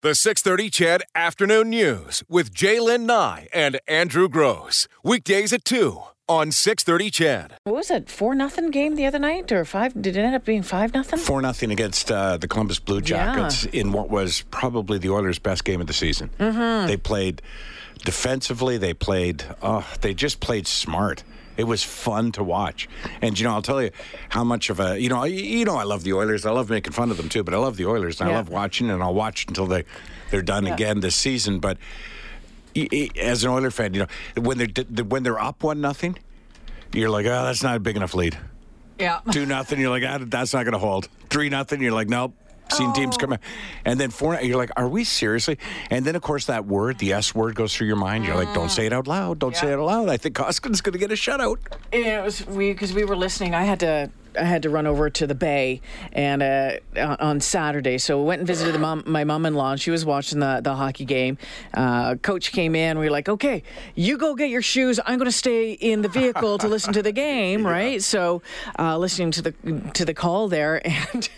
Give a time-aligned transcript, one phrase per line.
[0.00, 4.86] The 630 CHED Afternoon News with Jaylen Nye and Andrew Grose.
[5.02, 7.54] Weekdays at 2 on 630 CHED.
[7.64, 8.08] What was it?
[8.08, 10.00] Four nothing game the other night, or five?
[10.00, 11.18] Did it end up being five nothing?
[11.18, 15.64] Four nothing against uh, the Columbus Blue Jackets in what was probably the Oilers' best
[15.64, 16.30] game of the season.
[16.38, 16.86] Mm-hmm.
[16.86, 17.42] They played
[18.04, 18.78] defensively.
[18.78, 19.42] They played.
[19.62, 21.24] Oh, they just played smart.
[21.58, 22.88] It was fun to watch,
[23.20, 23.90] and you know I'll tell you
[24.30, 26.46] how much of a you know you know I love the Oilers.
[26.46, 28.48] I love making fun of them too, but I love the Oilers and I love
[28.48, 29.84] watching, and I'll watch until they
[30.30, 30.74] they're done Yeah.
[30.74, 31.58] again this season.
[31.58, 31.76] But
[33.20, 36.16] as an Oiler fan, you know when they're when they're up one nothing,
[36.92, 38.38] you're like, oh, that's not a big enough lead.
[38.98, 39.20] Yeah.
[39.30, 41.08] Two nothing, you're like, ah, that's not going to hold.
[41.30, 42.34] Three nothing, you're like, nope.
[42.70, 43.38] Seen teams come in.
[43.84, 45.58] And then four, you're like, are we seriously?
[45.90, 48.24] And then, of course, that word, the S word, goes through your mind.
[48.24, 49.38] You're like, don't say it out loud.
[49.38, 50.08] Don't say it out loud.
[50.08, 51.58] I think Koskinen's going to get a shutout.
[51.92, 53.54] Yeah, it was we because we were listening.
[53.54, 55.80] I had to I had to run over to the bay
[56.12, 59.72] and uh, on Saturday, so we went and visited the mom, my mom-in-law.
[59.72, 61.38] And she was watching the the hockey game.
[61.74, 62.98] Uh, coach came in.
[62.98, 63.62] We were like, okay,
[63.94, 65.00] you go get your shoes.
[65.04, 68.02] I'm going to stay in the vehicle to listen to the game, right?
[68.02, 68.42] So
[68.78, 71.28] uh, listening to the to the call there and.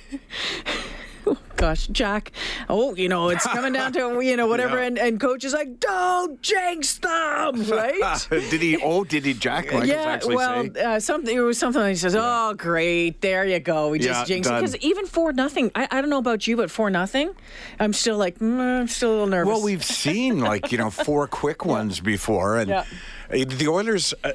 [1.60, 2.32] Gosh, Jack.
[2.70, 4.70] Oh, you know, it's coming down to, you know, whatever.
[4.80, 4.86] Yeah.
[4.86, 8.26] And, and coach is like, don't jinx them, right?
[8.30, 8.78] did he?
[8.82, 9.34] Oh, did he?
[9.34, 11.84] Jack Michaels yeah, actually well, uh, something it was something.
[11.86, 13.90] He says, "Oh, great, there you go.
[13.90, 16.56] We just Yeah, jinxed it." Because even four nothing, I, I don't know about you,
[16.56, 17.32] but four nothing,
[17.78, 19.52] I'm still like, mm, I'm still a little nervous.
[19.52, 22.84] Well, we've seen like you know four quick ones before, and Yeah.
[23.30, 24.14] the Oilers.
[24.24, 24.32] Uh,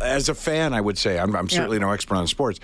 [0.00, 2.60] as a fan, I would say I'm, I'm certainly no expert on sports.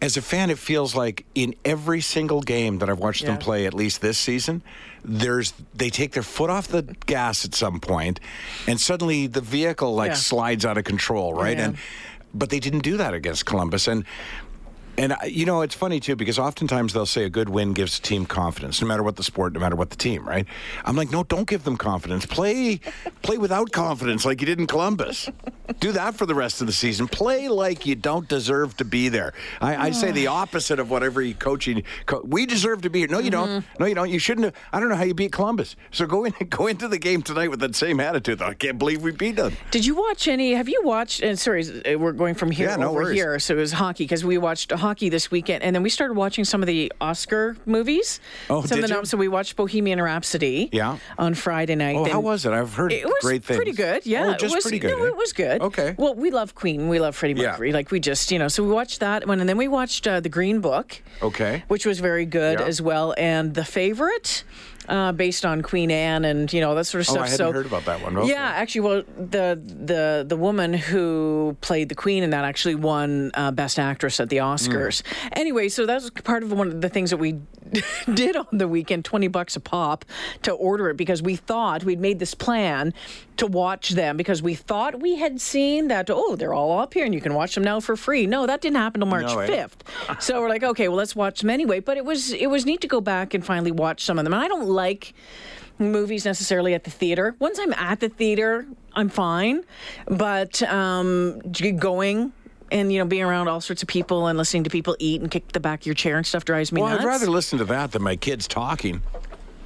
[0.00, 3.66] As a fan, it feels like in every single game that I've watched them play,
[3.66, 4.62] at least this season,
[5.04, 8.20] there's they take their foot off the gas at some point,
[8.66, 10.14] and suddenly the vehicle like Yeah.
[10.16, 11.56] slides out of control, right?
[11.56, 11.64] Yeah.
[11.66, 11.76] And
[12.34, 14.04] but they didn't do that against Columbus, and.
[14.98, 18.02] And you know, it's funny too because oftentimes they'll say a good win gives a
[18.02, 20.46] team confidence, no matter what the sport, no matter what the team, right?
[20.84, 22.26] I'm like, no, don't give them confidence.
[22.26, 22.80] Play,
[23.22, 25.28] play without confidence, like you did in Columbus.
[25.80, 27.08] Do that for the rest of the season.
[27.08, 29.32] Play like you don't deserve to be there.
[29.60, 31.84] I, I say the opposite of what every coaching.
[32.04, 33.08] Co- we deserve to be here.
[33.08, 33.48] No, you don't.
[33.48, 33.82] Mm-hmm.
[33.82, 34.10] No, you don't.
[34.10, 34.44] You shouldn't.
[34.44, 35.74] Have, I don't know how you beat Columbus.
[35.90, 38.42] So go in, go into the game tonight with that same attitude.
[38.42, 39.56] I can't believe we beat them.
[39.70, 40.52] Did you watch any?
[40.52, 41.22] Have you watched?
[41.22, 43.14] And sorry, we're going from here Yeah, no over worries.
[43.16, 43.38] here.
[43.38, 46.44] So it was hockey because we watched hockey this weekend, and then we started watching
[46.44, 48.20] some of the Oscar movies.
[48.50, 48.94] Oh, some did of the you?
[48.98, 50.68] nom- So we watched Bohemian Rhapsody.
[50.72, 50.98] Yeah.
[51.18, 51.96] On Friday night.
[51.96, 52.52] Oh, Then- how was it?
[52.52, 53.56] I've heard It was great things.
[53.56, 54.04] pretty good.
[54.04, 54.90] Yeah, oh, just it was, pretty good.
[54.98, 55.08] No, eh?
[55.08, 55.62] it was good.
[55.62, 55.94] Okay.
[55.96, 56.88] Well, we love Queen.
[56.88, 57.52] We love Freddie Yeah.
[57.52, 57.72] Mercury.
[57.72, 60.20] Like we just, you know, so we watched that one, and then we watched uh,
[60.20, 61.00] the Green Book.
[61.22, 61.64] Okay.
[61.68, 62.66] Which was very good Yeah.
[62.66, 64.44] as well, and the favorite.
[64.88, 67.18] Uh, based on Queen Anne and you know that sort of stuff.
[67.18, 67.22] Oh.
[67.22, 68.16] I hadn't so, heard about that one.
[68.16, 68.30] Okay.
[68.30, 73.30] Yeah, actually, well, the the the woman who played the Queen in that actually won
[73.34, 74.71] uh, Best Actress at the Oscars.
[75.32, 77.40] Anyway, so that was part of one of the things that we
[78.14, 79.04] did on the weekend.
[79.04, 80.04] Twenty bucks a pop
[80.42, 82.92] to order it because we thought we'd made this plan
[83.36, 86.08] to watch them because we thought we had seen that.
[86.10, 88.26] Oh, they're all up here and you can watch them now for free.
[88.26, 89.46] No, that didn't happen till March No, eh?
[89.46, 89.84] fifth.
[90.20, 91.80] so we're like, okay, well, let's watch them anyway.
[91.80, 94.32] But it was it was neat to go back and finally watch some of them.
[94.32, 95.14] And I don't like
[95.78, 97.34] movies necessarily at the theater.
[97.38, 99.64] Once I'm at the theater, I'm fine.
[100.06, 101.40] But um,
[101.78, 102.32] going
[102.72, 105.30] and you know being around all sorts of people and listening to people eat and
[105.30, 106.88] kick the back of your chair and stuff drives me nuts.
[106.88, 107.04] Well, nuts.
[107.04, 109.02] I'd rather listen to that than my kids talking.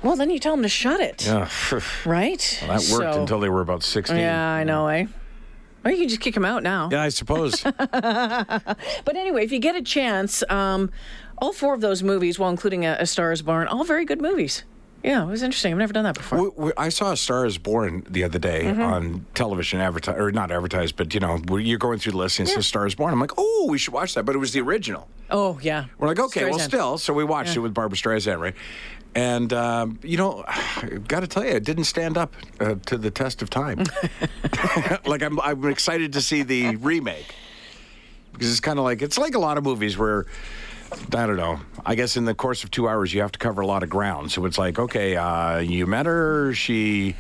[0.03, 1.49] well, then you tell them to shut it, Yeah,
[2.05, 2.59] right?
[2.63, 4.17] that worked So- until they were about 16.
[4.19, 5.07] Yeah, I know, eh?
[5.85, 6.89] Or you can just kick them out now.
[6.91, 7.63] Yeah, I suppose.
[7.81, 10.91] But anyway, if you get a chance, um,
[11.39, 14.21] all four of those movies, well, including a, a Star is Born, all very good
[14.21, 14.65] movies.
[15.07, 15.73] Yeah, it was interesting.
[15.73, 16.43] I've never done that before.
[16.51, 18.83] We- we- I saw A Star Is Born the other day Mm-hmm.
[18.83, 22.49] on television, advertise or not advertised, but you know, you're going through the list and
[22.49, 23.13] it says Star Is Born.
[23.13, 25.09] I'm like, oh, we should watch that, but it was the original.
[25.31, 25.85] oh, yeah.
[25.99, 26.99] We're like, okay, well, still.
[26.99, 28.55] So we watched it with Barbra Streisand, right?
[29.15, 30.45] And um, you know,
[31.09, 33.85] got to tell you, it didn't stand up uh, to the test of time.
[35.07, 37.33] like I'm, I'm excited to see the remake
[38.33, 40.27] because it's kind of like it's like a lot of movies where
[41.15, 41.61] I don't know.
[41.85, 43.89] I guess in the course of two hours, you have to cover a lot of
[43.91, 44.31] ground.
[44.33, 47.15] So it's like, okay, uh, you met her, she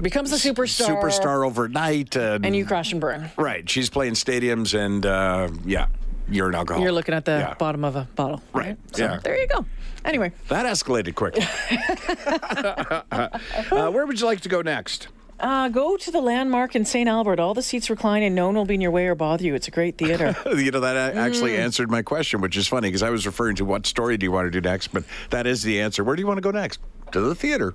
[0.00, 1.00] Becomes a superstar.
[1.02, 3.30] superstar overnight, and, And you crash and burn.
[3.36, 3.68] right.
[3.68, 5.86] She's playing stadiums, and uh, yeah,
[6.28, 6.84] you're an alcoholic.
[6.84, 7.54] You're looking at the Yeah.
[7.54, 8.40] bottom of a bottle.
[8.52, 9.18] Right, So yeah.
[9.22, 9.64] there you go.
[10.04, 11.42] Anyway, That escalated quickly.
[13.10, 15.08] uh, where would you like to go next?
[15.40, 17.08] Uh, go to the landmark in St.
[17.08, 17.40] Albert.
[17.40, 19.54] All the seats recline and no one will be in your way or bother you.
[19.54, 20.36] It's a great theater.
[20.60, 21.60] You know, that actually Mm.
[21.60, 24.32] answered my question, which is funny because I was referring to what story do you
[24.32, 26.04] want to do next, but that is the answer.
[26.04, 26.80] Where do you want to go next?
[27.12, 27.74] To the theater.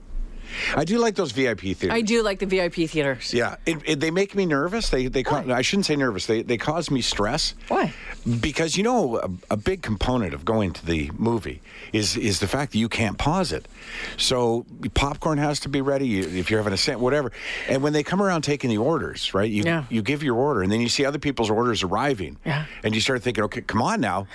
[0.75, 1.91] I do like those VIP theaters.
[1.91, 3.33] I do like the VIP theaters.
[3.33, 4.89] Yeah, it, it, they make me nervous.
[4.89, 6.25] They they ca- I shouldn't say nervous.
[6.25, 7.53] They they cause me stress.
[7.67, 7.93] Why?
[8.41, 11.61] Because you know a, a big component of going to the movie
[11.93, 13.67] is is the fact that you can't pause it.
[14.17, 17.31] So popcorn has to be ready if you're having a sandwich, whatever.
[17.69, 19.49] And when they come around taking the orders, right?
[19.49, 19.83] You Yeah.
[19.89, 22.37] you give your order, and then you see other people's orders arriving.
[22.45, 22.65] Yeah.
[22.83, 24.27] And you start thinking, okay, come on now,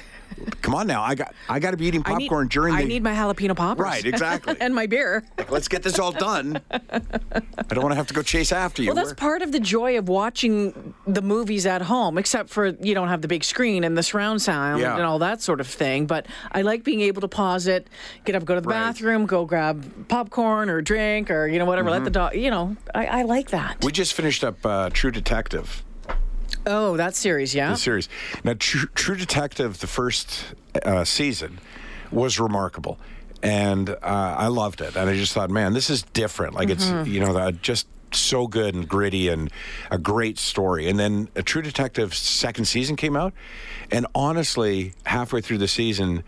[0.63, 1.03] come on now.
[1.03, 2.89] I got I got to be eating I need- popcorn during I the.
[2.89, 3.83] need my jalapeno poppers.
[3.83, 4.57] Right, exactly.
[4.61, 5.25] and my beer.
[5.49, 6.61] Let's get this all done.
[6.71, 6.81] I
[7.69, 8.89] don't want to have to go chase after you.
[8.89, 12.67] Well, that's We're- part of the joy of watching the movies at home, except for
[12.67, 14.95] you don't have the big screen and the surround sound Yeah.
[14.97, 16.07] and all that sort of thing.
[16.07, 17.89] But I like being able to pause it,
[18.25, 18.77] get up, go to the Right.
[18.77, 21.91] bathroom, go grab popcorn or drink or you know whatever.
[21.91, 22.35] Let the dog.
[22.35, 23.77] You know, I, I like that.
[23.79, 23.87] Mm-hmm.
[23.87, 25.83] We just finished up uh, True Detective.
[26.67, 27.71] oh, that series, yeah.
[27.71, 28.09] the series.
[28.45, 30.45] Now, True, True Detective, the first
[30.85, 31.59] uh, season,
[32.11, 32.99] was remarkable,
[33.43, 34.97] and uh, I loved it.
[34.97, 36.55] And I just thought, man, this is different.
[36.55, 39.51] Like it's you know just so good and gritty and
[39.91, 40.89] a great story.
[40.89, 43.33] And then a True Detective second season came out,
[43.91, 46.25] and honestly, halfway through the season.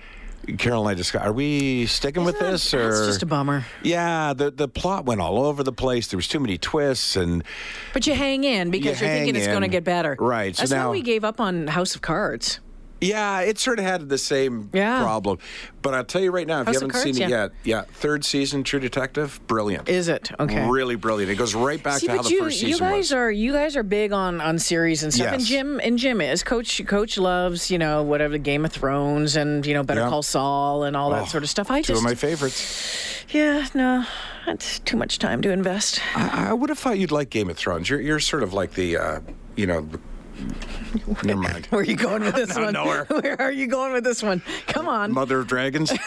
[0.58, 3.64] Carol and I discussed, are we sticking with this or It's just a bummer.
[3.84, 6.08] Yeah, the the plot went all over the place.
[6.08, 7.44] There was too many twists and
[7.92, 10.16] But you hang in because You are thinking hang it's going to get better.
[10.18, 12.58] Right, so That's now- why we gave up on House of Cards.
[13.02, 15.02] Yeah, it sort of had the same Yeah.
[15.02, 15.38] problem.
[15.82, 17.28] But I'll tell you right now, if House you haven't seen Cards, it yeah.
[17.28, 19.88] yet, yeah, third season True Detective, brilliant.
[19.88, 20.68] Is it okay?
[20.68, 21.30] Really brilliant.
[21.32, 23.12] It goes right back See, to how the you, first you season guys was.
[23.12, 25.34] are you guys are big on on series and stuff.
[25.34, 26.80] And Jim and Jim is coach.
[26.86, 30.08] Coach loves you know whatever the Game of Thrones and you know Better Yeah.
[30.08, 31.70] Call Saul and all that Oh, sort of stuff.
[31.70, 33.24] I Two just of my favorites.
[33.30, 34.04] yeah no,
[34.46, 36.00] that's too much time to invest.
[36.14, 37.90] I, I would have thought you'd like Game of Thrones.
[37.90, 39.20] You're, you're sort of like the, uh,
[39.56, 39.88] you know,
[40.36, 41.66] the- never mind.
[41.66, 42.72] Where are you going with this one?
[42.74, 43.04] nowhere.
[43.08, 44.42] Where are you going with this one?
[44.66, 45.90] Come on, Mother of Dragons.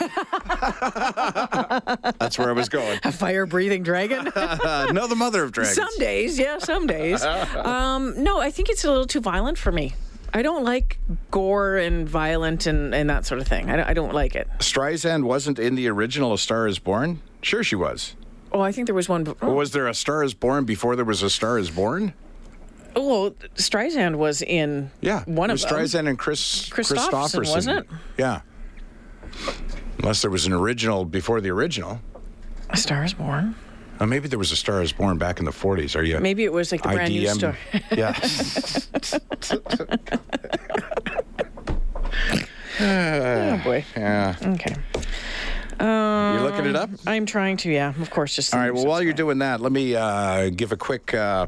[2.20, 3.00] That's where I was going.
[3.04, 4.26] a fire breathing dragon.
[4.36, 5.76] No, the Mother of Dragons.
[5.76, 7.24] some days, yeah, some days.
[7.24, 9.94] Um, no, I think it's a little too violent for me.
[10.34, 11.00] I don't like
[11.32, 13.70] gore and violent and, and that sort of thing.
[13.70, 14.50] I don't, I don't like it.
[14.60, 17.22] Streisand wasn't in the original A Star Is Born.
[17.42, 18.16] Sure, she was.
[18.52, 19.24] Oh, I think there was one.
[19.24, 22.14] But was there a Star Is Born before there was a Star Is Born?
[22.98, 25.70] Oh, well, Streisand was in Yeah, one of them.
[25.70, 27.88] Streisand and Kris Kristofferson, Kristofferson, wasn't it?
[28.18, 28.42] Yeah.
[30.00, 32.00] Unless there was an original before the original.
[32.70, 33.56] A Star is Born.
[34.00, 35.96] Uh, maybe there was a Star Is Born back in the 40s.
[35.96, 36.20] Are you?
[36.20, 37.58] Maybe it was like the brand new star.
[37.96, 38.14] Yeah.
[42.82, 43.86] oh boy.
[43.98, 44.36] yeah.
[44.42, 44.76] Okay.
[45.80, 46.90] You're looking it up?
[47.06, 47.72] I'm trying to.
[47.72, 48.36] Yeah, of course.
[48.36, 48.74] Just All right.
[48.74, 51.48] Well, while you're doing that, let me uh, give a quick uh,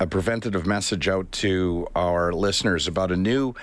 [0.00, 3.54] a preventative message out to our listeners about a new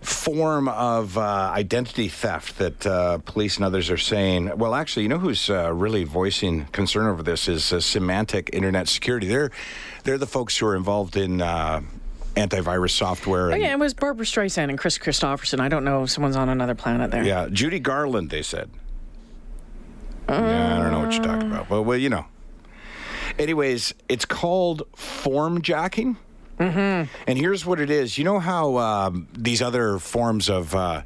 [0.00, 4.56] form of uh, identity theft that uh, police and others are saying.
[4.56, 8.88] Well, actually, you know who's uh, really voicing concern over this is uh, Symantec Internet
[8.88, 9.26] Security.
[9.28, 9.50] They're
[10.04, 11.40] they're the folks who are involved in.
[11.42, 11.82] Uh,
[12.36, 13.50] Antivirus software.
[13.50, 15.58] Oh yeah, it was Barbra Streisand and Kris Kristofferson.
[15.58, 16.04] I don't know.
[16.04, 17.24] if Someone's on another planet there.
[17.24, 18.70] Yeah, Judy Garland, they said.
[20.28, 21.68] yeah, I don't know what you're talking about.
[21.68, 22.26] Well, well, you know.
[23.38, 26.16] Anyways, it's called form jacking.
[26.58, 27.10] Mm-hmm.
[27.28, 28.18] And here's what it is.
[28.18, 31.02] You know how um, these other forms of uh,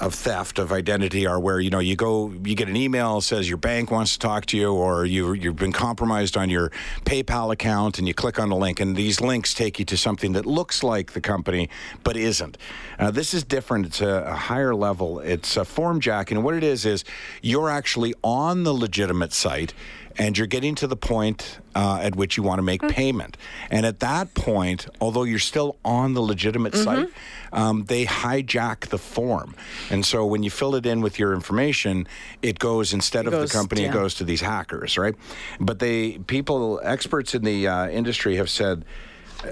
[0.00, 3.48] of theft of identity are where you know you go you get an email says
[3.48, 6.70] your bank wants to talk to you or you you've been compromised on your
[7.04, 10.32] PayPal account and you click on the link and these links take you to something
[10.32, 11.68] that looks like the company
[12.02, 12.56] but isn't.
[12.98, 13.86] Uh, this is different.
[13.86, 15.20] It's a, a higher level.
[15.20, 16.38] It's a form jacking.
[16.38, 17.04] And what it is is
[17.42, 19.74] you're actually on the legitimate site
[20.18, 23.36] and you're getting to the point uh, at which you want to make payment.
[23.70, 27.08] And at that point, although you're still on the legitimate site,
[27.52, 29.54] um, they hijack the form.
[29.90, 32.06] And so when you fill it in with your information,
[32.42, 33.90] it goes instead of goes- the company, yeah.
[33.90, 35.14] it goes to these hackers, right?
[35.60, 38.84] But they people, experts in the uh, industry have said.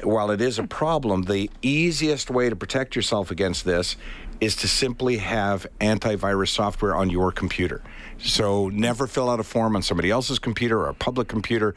[0.03, 3.97] While it is a problem, the easiest way to protect yourself against this
[4.41, 7.83] is to simply have antivirus software on your computer.
[8.19, 11.75] So never fill out a form on somebody else's computer or a public computer.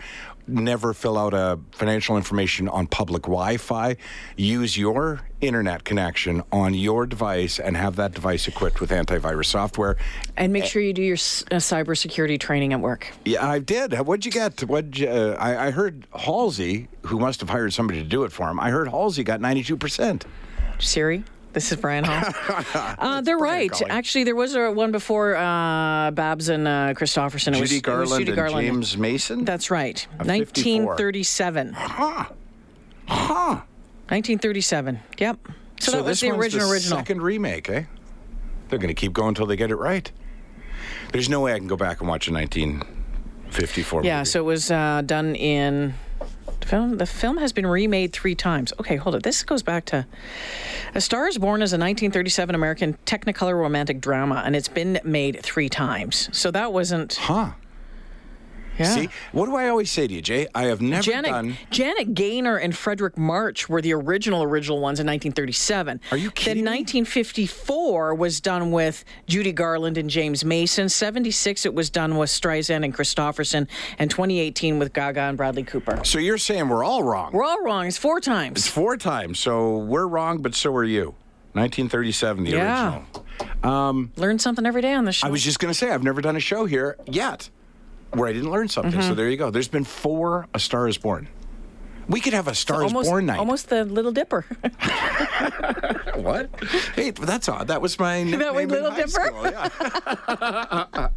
[0.47, 3.95] Never fill out a financial information on public Wi-Fi.
[4.37, 9.97] Use your internet connection on your device and have that device equipped with antivirus software.
[10.35, 13.13] And make sure you do your s- uh, cybersecurity training at work.
[13.23, 13.93] Yeah, I did.
[13.93, 14.63] What'd you get?
[14.63, 18.49] What uh, I, I heard Halsey, who must have hired somebody to do it for
[18.49, 18.59] him.
[18.59, 20.25] I heard Halsey got ninety-two percent.
[20.79, 22.33] Siri, this is Brian Hall.
[22.99, 23.71] uh, they're Brian right.
[23.71, 23.91] calling.
[23.91, 27.55] Actually, there was a one before uh, Babs and uh, Kristofferson.
[27.55, 29.45] It was, Judy it was Garland and James Mason.
[29.45, 29.99] That's right.
[30.23, 30.85] 54.
[30.95, 31.73] 1937.
[31.73, 32.25] huh.
[33.07, 33.61] Huh.
[34.07, 34.99] 1937.
[35.17, 35.39] Yep.
[35.79, 36.97] So, that was the original the original.
[36.99, 37.83] second remake, eh?
[38.69, 40.11] They're going to keep going until they get it right.
[41.11, 42.83] There's no way I can go back and watch a 19.
[43.51, 44.03] 54.
[44.03, 44.25] Yeah, movie.
[44.25, 45.93] so it was uh, done in
[46.71, 46.97] film.
[46.99, 48.71] The film has been remade three times.
[48.79, 49.23] Okay, hold it.
[49.23, 50.07] This goes back to
[50.95, 55.41] A Star Is Born is a 1937 American Technicolor romantic drama, and it's been made
[55.43, 56.29] three times.
[56.31, 57.15] So that wasn't.
[57.15, 57.51] Huh.
[58.81, 58.95] Yeah.
[58.95, 60.47] See, what do I always say to you, Jay?
[60.55, 61.57] I have never Janet, done.
[61.69, 65.99] Janet Gaynor and Fredric March were the original original ones in 1937.
[66.11, 66.79] Are you kidding Then me?
[66.79, 70.89] 1954 was done with Judy Garland and James Mason.
[70.89, 73.67] 76 it was done with Streisand and Kristofferson,
[73.99, 75.99] and 2018 with Gaga and Bradley Cooper.
[76.03, 77.31] So you're saying we're all wrong?
[77.33, 77.87] We're all wrong.
[77.87, 78.59] It's four times.
[78.59, 79.39] It's four times.
[79.39, 81.15] So we're wrong, but so are you.
[81.53, 83.01] 1937, the Yeah.
[83.01, 83.25] original.
[83.63, 85.27] Um, Learn something every day on the show.
[85.27, 87.49] I was just going to say, I've never done a show here yet
[88.13, 88.93] where I didn't learn something.
[88.93, 89.09] Mm-hmm.
[89.09, 89.49] So there you go.
[89.51, 91.27] There's been four A Star is Born.
[92.07, 93.39] We could have a Star almost, is Born night.
[93.39, 94.45] almost the Little Dipper.
[96.21, 96.49] What?
[96.93, 97.67] Hey, that's odd.
[97.69, 99.09] That was my nickname That was Little Dipper?
[99.09, 101.09] school, yeah.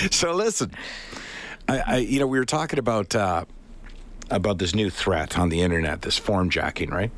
[0.10, 0.72] so listen,
[1.68, 3.44] I, I, you know, we were talking about uh,
[4.30, 7.10] about this new threat on the internet, this form jacking, right?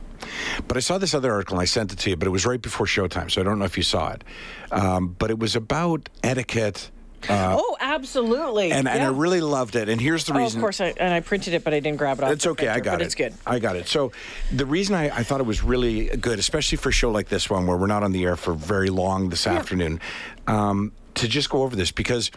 [0.69, 2.47] But I saw this other article and I sent it to you, but it was
[2.47, 4.23] right before showtime, so I don't know if you saw it.
[4.71, 6.91] Um, but it was about etiquette.
[7.29, 8.73] Oh, absolutely.
[8.73, 9.89] And, and I really loved it.
[9.89, 10.59] And here's the reason.
[10.59, 12.47] Oh, of course, I, and I printed it, but I didn't grab it off It's
[12.47, 12.69] okay.
[12.69, 13.07] I got but it.
[13.07, 13.35] It's good.
[13.47, 13.89] I got it.
[13.89, 14.13] So
[14.53, 17.51] the reason I, I thought it was really good, especially for a show like this
[17.51, 20.01] one where we're not on the air for very long this afternoon,
[20.47, 22.31] um, to just go over this because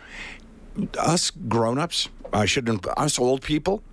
[1.00, 3.84] us grown-ups, I shouldn't, us old people,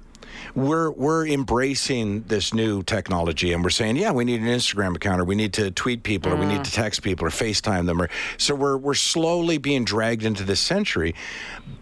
[0.55, 5.21] we're we're embracing this new technology and we're saying, yeah, we need an Instagram account
[5.21, 6.65] or we need to tweet people or we need mm.
[6.65, 8.09] to text people or FaceTime them or
[8.39, 11.15] so we're we're slowly being dragged into this century.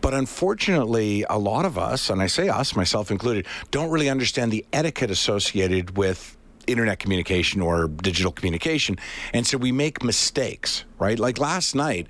[0.01, 4.53] But unfortunately, a lot of us, and I say us, myself included, don't really understand
[4.53, 6.37] the etiquette associated with
[6.69, 8.99] internet communication or digital communication.
[9.33, 11.19] And so we make mistakes, right?
[11.19, 12.07] Like last night,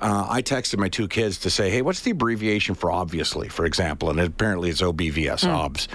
[0.00, 3.64] uh, I texted my two kids to say, hey, what's the abbreviation for obviously, for
[3.64, 4.10] example?
[4.10, 5.88] And apparently it's OBVS, OBS.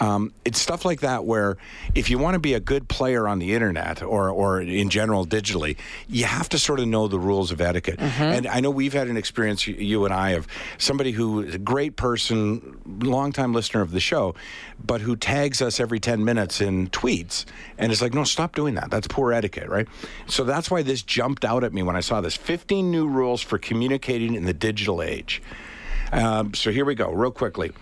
[0.00, 1.56] Um, it's stuff like that where
[1.94, 5.24] if you want to be a good player on the internet or, or in general
[5.24, 5.76] digitally,
[6.08, 8.00] you have to sort of know the rules of etiquette.
[8.00, 10.48] And I know we've had an experience, you- and I, of
[10.78, 14.34] somebody who is a great person, longtime listener of the show,
[14.84, 17.44] but who tags us every 10 minutes in tweets
[17.78, 18.90] and is like, no, stop doing that.
[18.90, 19.86] That's poor etiquette, right?
[20.26, 23.42] So that's why this jumped out at me when I saw this 15 new rules
[23.42, 25.40] for communicating in the digital age.
[26.12, 27.72] Um, so here we go, real quickly.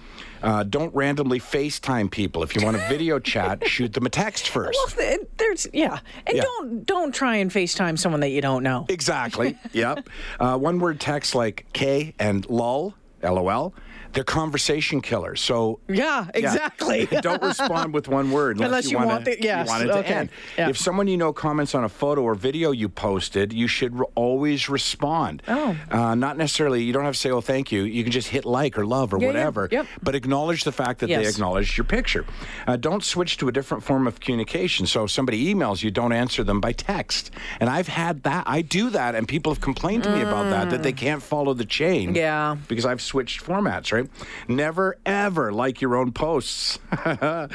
[0.43, 2.43] Uh, don't randomly FaceTime people.
[2.43, 4.79] If you want a video chat, shoot them a text first.
[4.97, 6.43] Well, there's yeah, and Yeah.
[6.43, 8.87] don't don't try and FaceTime someone that you don't know.
[8.89, 9.57] Exactly.
[9.73, 10.09] yep.
[10.41, 13.73] Uh, one word text like K and lol, LOL,
[14.13, 15.41] they're conversation killers.
[15.41, 16.31] So Yeah, Yeah.
[16.35, 17.07] exactly.
[17.23, 19.87] Don't respond with one word unless, Unless you wanna, want it- yes, you want it
[19.89, 20.15] to okay.
[20.15, 20.29] end.
[20.59, 20.69] Yeah.
[20.69, 24.07] If someone you know comments on a photo or video you posted, you should re-
[24.15, 25.43] always respond.
[25.49, 25.77] Oh.
[25.91, 27.83] Uh, not necessarily, you don't have to say, oh, thank you.
[27.85, 29.27] You can just hit like or love or Yeah, yeah.
[29.29, 29.69] whatever.
[29.71, 29.87] Yep.
[30.03, 32.25] But acknowledge the fact that they acknowledged your picture.
[32.67, 34.87] Uh, don't switch to a different form of communication.
[34.87, 37.31] So if somebody emails you, don't answer them by text.
[37.61, 38.45] And I've had that.
[38.47, 41.55] I do that, and people have complained to me about that, that they can't follow
[41.55, 42.17] the chain Mm.
[42.17, 42.57] Yeah.
[42.69, 44.02] because I've switched formats, right?
[44.49, 46.79] Never, ever like your own posts.
[46.93, 47.49] uh,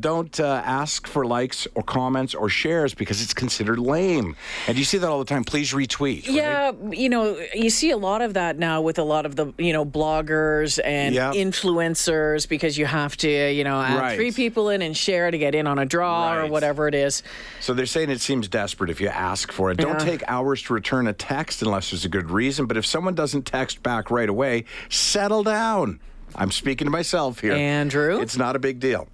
[0.00, 4.36] don't uh, ask for likes or comments or shares because it's considered lame.
[4.66, 5.44] And you see that all the time.
[5.44, 6.26] Please retweet.
[6.26, 6.34] right?
[6.34, 9.52] Yeah, you know, you see a lot of that now with a lot of the,
[9.58, 11.32] you know, bloggers and Yeah.
[11.32, 14.16] influencers because you have to, you know, add Right.
[14.16, 17.22] three people in and share to get in on a draw or whatever it is.
[17.60, 19.78] So they're saying it seems desperate if you ask for it.
[19.78, 20.04] Don't Yeah.
[20.04, 22.66] take hours to return a text unless there's a good reason.
[22.66, 25.91] But if someone doesn't text back right away, settle down.
[26.36, 27.52] I'm speaking to myself here.
[27.52, 28.20] Andrew?
[28.20, 29.08] It's not a big deal.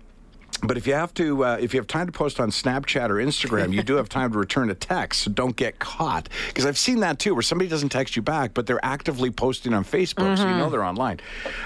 [0.61, 3.15] But if you have to, uh, if you have time to post on Snapchat or
[3.17, 5.23] Instagram, you do have time to return a text.
[5.23, 6.29] So don't get caught.
[6.49, 9.73] Because I've seen that too, where somebody doesn't text you back, but they're actively posting
[9.73, 10.59] on Facebook, so you Mm-hmm.
[10.59, 11.21] know they're online.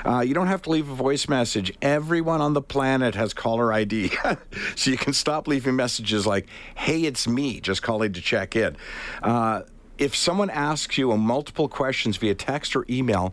[0.04, 1.72] Uh, you don't have to leave a voice message.
[1.80, 4.10] Everyone on the planet has caller ID,
[4.76, 8.76] so you can stop leaving messages like "Hey, it's me," just calling to check in.
[9.22, 9.62] Uh,
[9.96, 13.32] if someone asks you a multiple questions via text or email,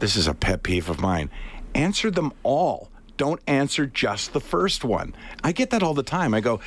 [0.00, 1.30] this is a pet peeve of mine.
[1.74, 2.88] Answer them all.
[3.16, 5.14] Don't answer just the first one.
[5.44, 6.32] I get that all the time.
[6.34, 6.60] I go,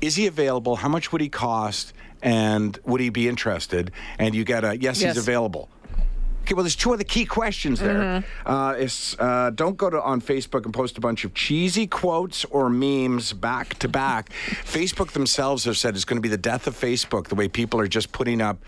[0.00, 0.76] is he available?
[0.76, 1.92] How much would he cost?
[2.22, 3.92] And would he be interested?
[4.18, 5.14] And you get a yes, Yes.
[5.14, 5.68] he's available.
[6.42, 8.24] Okay, well, there's two other key questions there.
[8.46, 12.46] Uh, is, uh, don't go to on Facebook and post a bunch of cheesy quotes
[12.46, 14.30] or memes back to back.
[14.64, 17.26] Facebook themselves have said it's going to be the death of Facebook.
[17.28, 18.62] The way people are just putting up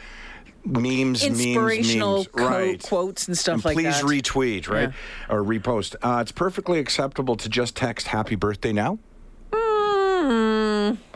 [0.64, 2.28] memes, Inspirational memes, memes.
[2.34, 2.82] quote- right.
[2.82, 4.02] quotes and stuff And like please that.
[4.04, 4.92] Please retweet, right,
[5.28, 5.96] or repost.
[6.02, 8.98] Uh, it's perfectly acceptable to just text "Happy Birthday" now.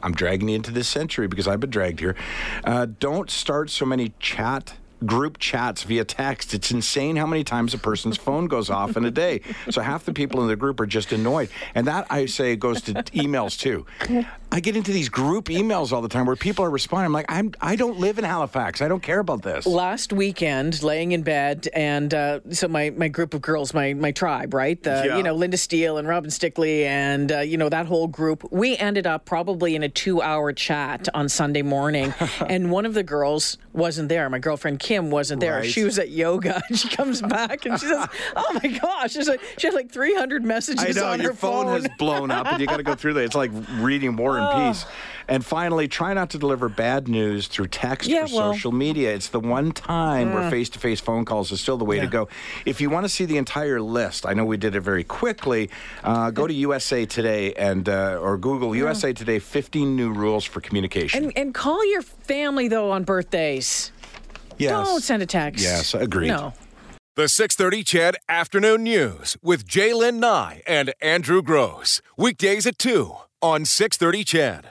[0.03, 2.15] I'm dragging you into this century because I've been dragged here.
[2.65, 4.75] Uh, don't start so many chat
[5.05, 6.55] group chats via text.
[6.55, 9.41] It's insane how many times a person's phone goes off in a day.
[9.71, 11.49] So half the people in the group are just annoyed.
[11.75, 13.87] And that, I say, goes to emails too.
[14.55, 17.07] I get into these group emails all the time where people are responding.
[17.07, 18.81] I'm like, I'm, I don't live in Halifax.
[18.81, 19.67] I don't care about this.
[19.67, 24.13] Last weekend, laying in bed, and uh, so my, my group of girls, my, my
[24.13, 24.81] tribe, right?
[24.81, 25.17] The, Yeah.
[25.17, 28.47] You know, Linda Steele and Robin Stickley, and, uh, you know, that whole group.
[28.53, 32.15] We ended up probably in a two hour chat on Sunday morning,
[32.49, 34.31] and one of the girls wasn't there.
[34.31, 35.55] My girlfriend Kim wasn't there.
[35.57, 35.69] Right.
[35.71, 36.63] She was at yoga.
[36.75, 40.45] She comes back and she says, Oh my gosh, she's like, she had like 300
[40.45, 42.95] messages I know on your her phone, has blown up, and you got to go
[42.95, 43.25] through that.
[43.25, 44.85] It's like reading War and Peace.
[45.27, 49.15] And finally, try not to deliver bad news through text Yeah, or well- social media.
[49.15, 52.29] It's the one time where face-to-face phone calls is still the way to go.
[52.67, 55.71] If you want to see the entire list, I know we did it very quickly.
[56.03, 60.61] Uh, go to USA Today and uh, or Google USA Today 15 new rules for
[60.61, 61.25] communication.
[61.25, 63.93] And, and call your family, though, on birthdays.
[64.59, 64.71] yes.
[64.73, 65.65] Don't send a text.
[65.65, 66.29] Yes, agreed.
[66.29, 66.53] No.
[67.17, 72.03] The 630 CHED Afternoon News with Jaylen Nye and Andrew Grose.
[72.19, 74.63] Weekdays at 2 on 630 CHED.